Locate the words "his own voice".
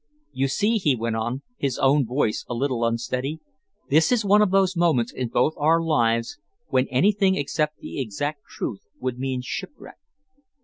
1.57-2.43